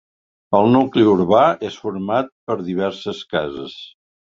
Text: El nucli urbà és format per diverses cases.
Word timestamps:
El 0.59 0.69
nucli 0.75 1.05
urbà 1.11 1.43
és 1.71 1.79
format 1.85 2.35
per 2.49 2.61
diverses 2.67 3.25
cases. 3.39 3.83